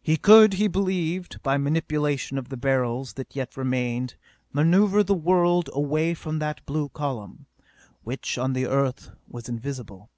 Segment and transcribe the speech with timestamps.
[0.00, 4.14] He could, he believed, by manipulation of the Beryls that yet remained,
[4.52, 7.46] maneuver the world away from that blue column
[8.04, 10.08] which on the Earth was invisible.